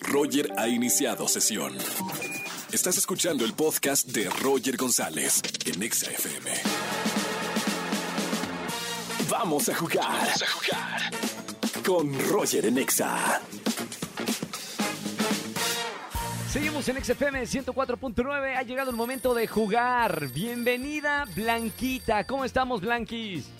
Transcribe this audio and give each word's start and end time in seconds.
Roger 0.00 0.52
ha 0.56 0.68
iniciado 0.68 1.28
sesión. 1.28 1.74
Estás 2.72 2.98
escuchando 2.98 3.44
el 3.44 3.54
podcast 3.54 4.06
de 4.08 4.28
Roger 4.30 4.76
González 4.76 5.42
en 5.64 5.82
Exa 5.82 6.10
FM. 6.10 6.50
Vamos 9.30 9.68
a 9.68 9.74
jugar. 9.74 10.06
Vamos 10.06 10.42
a 10.42 10.46
jugar. 10.46 11.10
Con 11.84 12.28
Roger 12.30 12.66
en 12.66 12.78
Exa. 12.78 13.40
Seguimos 16.50 16.88
en 16.88 17.04
XFM 17.04 17.42
104.9. 17.42 18.56
Ha 18.56 18.62
llegado 18.62 18.90
el 18.90 18.96
momento 18.96 19.34
de 19.34 19.46
jugar. 19.46 20.28
Bienvenida, 20.28 21.26
Blanquita. 21.36 22.24
¿Cómo 22.24 22.44
estamos, 22.44 22.80
Blanquis? 22.80 23.57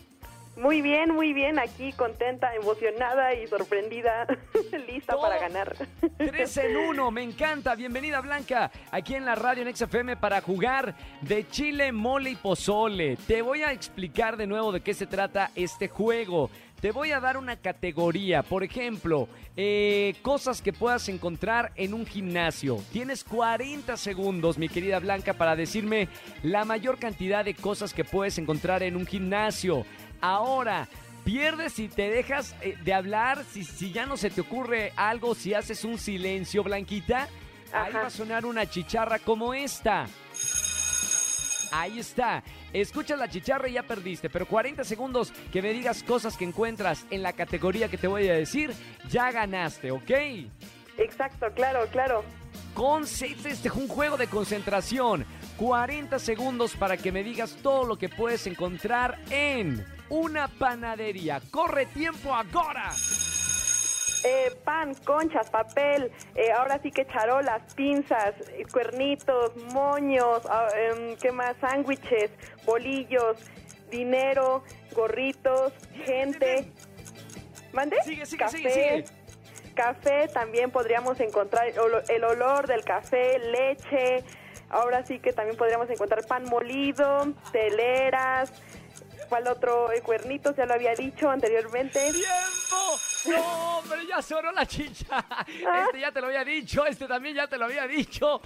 Muy 0.58 0.82
bien, 0.82 1.14
muy 1.14 1.32
bien, 1.32 1.56
aquí 1.60 1.92
contenta, 1.92 2.52
emocionada 2.52 3.32
y 3.32 3.46
sorprendida, 3.46 4.26
lista 4.88 5.16
para 5.16 5.38
ganar. 5.38 5.76
3 6.16 6.56
en 6.56 6.76
1, 6.76 7.10
me 7.12 7.22
encanta. 7.22 7.76
Bienvenida 7.76 8.20
Blanca, 8.20 8.68
aquí 8.90 9.14
en 9.14 9.24
la 9.24 9.36
radio 9.36 9.62
en 9.62 9.76
XFM 9.76 10.16
para 10.16 10.40
jugar 10.40 10.96
de 11.20 11.46
chile, 11.48 11.92
mole 11.92 12.30
y 12.30 12.36
pozole. 12.36 13.16
Te 13.28 13.40
voy 13.40 13.62
a 13.62 13.70
explicar 13.70 14.36
de 14.36 14.48
nuevo 14.48 14.72
de 14.72 14.80
qué 14.80 14.94
se 14.94 15.06
trata 15.06 15.52
este 15.54 15.86
juego. 15.86 16.50
Te 16.80 16.92
voy 16.92 17.10
a 17.10 17.18
dar 17.18 17.36
una 17.36 17.56
categoría, 17.56 18.44
por 18.44 18.62
ejemplo, 18.62 19.28
eh, 19.56 20.14
cosas 20.22 20.62
que 20.62 20.72
puedas 20.72 21.08
encontrar 21.08 21.72
en 21.74 21.92
un 21.92 22.06
gimnasio. 22.06 22.80
Tienes 22.92 23.24
40 23.24 23.96
segundos, 23.96 24.58
mi 24.58 24.68
querida 24.68 25.00
Blanca, 25.00 25.32
para 25.32 25.56
decirme 25.56 26.08
la 26.44 26.64
mayor 26.64 27.00
cantidad 27.00 27.44
de 27.44 27.54
cosas 27.54 27.92
que 27.92 28.04
puedes 28.04 28.38
encontrar 28.38 28.84
en 28.84 28.94
un 28.94 29.06
gimnasio. 29.06 29.84
Ahora, 30.20 30.86
pierdes 31.24 31.72
si 31.72 31.88
te 31.88 32.10
dejas 32.10 32.54
eh, 32.60 32.76
de 32.84 32.94
hablar, 32.94 33.44
si, 33.50 33.64
si, 33.64 33.90
ya 33.90 34.06
no 34.06 34.16
se 34.16 34.30
te 34.30 34.42
ocurre 34.42 34.92
algo, 34.94 35.34
si 35.34 35.54
haces 35.54 35.84
un 35.84 35.98
silencio, 35.98 36.62
Blanquita, 36.62 37.28
ahí 37.72 37.92
va 37.92 38.06
a 38.06 38.10
sonar 38.10 38.46
una 38.46 38.66
chicharra 38.70 39.18
como 39.18 39.52
esta. 39.52 40.06
Ahí 41.70 41.98
está. 41.98 42.42
Escuchas 42.72 43.18
la 43.18 43.28
chicharra 43.28 43.68
y 43.68 43.74
ya 43.74 43.82
perdiste, 43.82 44.30
pero 44.30 44.46
40 44.46 44.84
segundos 44.84 45.32
que 45.52 45.62
me 45.62 45.72
digas 45.72 46.02
cosas 46.02 46.36
que 46.36 46.44
encuentras 46.44 47.06
en 47.10 47.22
la 47.22 47.32
categoría 47.32 47.88
que 47.88 47.98
te 47.98 48.06
voy 48.06 48.28
a 48.28 48.34
decir, 48.34 48.72
ya 49.08 49.30
ganaste, 49.30 49.90
¿ok? 49.90 50.10
Exacto, 50.98 51.46
claro, 51.54 51.86
claro. 51.90 52.24
Con 52.74 53.04
este 53.04 53.50
es 53.50 53.64
un 53.74 53.88
juego 53.88 54.16
de 54.16 54.28
concentración. 54.28 55.24
40 55.56 56.18
segundos 56.18 56.76
para 56.76 56.96
que 56.96 57.10
me 57.10 57.24
digas 57.24 57.56
todo 57.62 57.84
lo 57.84 57.96
que 57.96 58.08
puedes 58.08 58.46
encontrar 58.46 59.18
en 59.30 59.84
una 60.08 60.48
panadería. 60.48 61.40
Corre 61.50 61.86
tiempo 61.86 62.32
ahora. 62.34 62.92
Eh, 64.24 64.52
pan, 64.64 64.94
conchas, 65.04 65.48
papel, 65.50 66.10
eh, 66.34 66.50
ahora 66.52 66.80
sí 66.82 66.90
que 66.90 67.06
charolas, 67.06 67.62
pinzas, 67.74 68.34
eh, 68.52 68.64
cuernitos, 68.70 69.56
moños, 69.72 70.42
em, 70.74 71.16
¿qué 71.16 71.30
más? 71.30 71.56
Sándwiches, 71.60 72.30
bolillos, 72.64 73.38
dinero, 73.90 74.64
gorritos, 74.92 75.72
gente. 76.04 76.72
¿Mande? 77.72 78.02
Sigue, 78.02 78.26
sigue, 78.26 78.38
café, 78.38 78.56
sigue, 78.56 78.70
sigue. 78.70 79.04
Café, 79.74 80.28
también 80.28 80.70
podríamos 80.72 81.20
encontrar 81.20 81.68
el 82.08 82.24
olor 82.24 82.66
del 82.66 82.84
café, 82.84 83.38
leche. 83.38 84.24
Ahora 84.70 85.06
sí 85.06 85.20
que 85.20 85.32
también 85.32 85.56
podríamos 85.56 85.88
encontrar 85.88 86.26
pan 86.26 86.44
molido, 86.44 87.32
teleras, 87.52 88.52
¿Cuál 89.28 89.46
otro? 89.46 89.92
El 89.92 90.02
cuernitos, 90.02 90.56
ya 90.56 90.64
lo 90.64 90.74
había 90.74 90.94
dicho 90.94 91.28
anteriormente. 91.28 92.00
¡Tiempo! 92.12 92.87
¡No, 93.28 93.82
pero 93.88 94.02
ya 94.02 94.22
sonó 94.22 94.52
la 94.52 94.66
chicha! 94.66 95.24
Este 95.48 96.00
ya 96.00 96.12
te 96.12 96.20
lo 96.20 96.26
había 96.28 96.44
dicho, 96.44 96.86
este 96.86 97.06
también 97.06 97.34
ya 97.34 97.46
te 97.46 97.58
lo 97.58 97.66
había 97.66 97.86
dicho. 97.86 98.40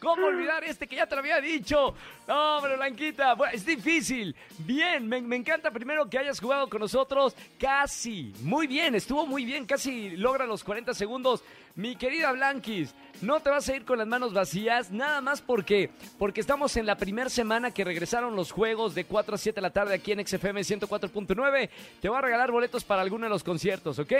¿Cómo 0.00 0.26
olvidar 0.26 0.64
este 0.64 0.86
que 0.86 0.96
ya 0.96 1.06
te 1.06 1.14
lo 1.14 1.20
había 1.20 1.40
dicho? 1.40 1.94
No, 2.26 2.58
pero 2.62 2.76
Blanquita, 2.76 3.36
es 3.52 3.64
difícil. 3.64 4.34
Bien, 4.58 5.06
me, 5.06 5.20
me 5.20 5.36
encanta 5.36 5.70
primero 5.70 6.08
que 6.08 6.18
hayas 6.18 6.40
jugado 6.40 6.68
con 6.68 6.80
nosotros. 6.80 7.34
Casi, 7.58 8.32
muy 8.40 8.66
bien, 8.66 8.94
estuvo 8.94 9.26
muy 9.26 9.44
bien, 9.44 9.66
casi 9.66 10.16
logra 10.16 10.46
los 10.46 10.64
40 10.64 10.94
segundos. 10.94 11.42
Mi 11.76 11.96
querida 11.96 12.30
Blanquis, 12.30 12.94
no 13.20 13.40
te 13.40 13.50
vas 13.50 13.68
a 13.68 13.74
ir 13.74 13.84
con 13.84 13.98
las 13.98 14.06
manos 14.06 14.32
vacías, 14.32 14.92
nada 14.92 15.20
más 15.20 15.40
porque, 15.40 15.90
porque 16.18 16.40
estamos 16.40 16.76
en 16.76 16.86
la 16.86 16.96
primera 16.96 17.28
semana 17.28 17.72
que 17.72 17.82
regresaron 17.84 18.36
los 18.36 18.52
juegos 18.52 18.94
de 18.94 19.04
4 19.04 19.34
a 19.34 19.38
7 19.38 19.56
de 19.56 19.62
la 19.62 19.70
tarde 19.70 19.94
aquí 19.94 20.12
en 20.12 20.24
XFM 20.24 20.60
104.9. 20.60 21.70
Te 22.00 22.08
voy 22.08 22.18
a 22.18 22.20
regalar 22.20 22.52
boletos 22.52 22.84
para 22.84 23.02
alguno 23.02 23.24
de 23.24 23.30
los 23.30 23.42
conciertos, 23.42 23.98
¿ok? 23.98 24.12